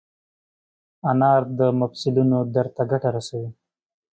انار 1.09 1.41
د 1.59 1.59
مفصلونو 1.79 2.37
درد 2.55 2.71
ته 2.77 2.83
ګټه 2.91 3.09
رسوي. 3.15 3.49